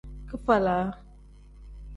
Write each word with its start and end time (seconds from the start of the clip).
Kifalag. 0.29 0.89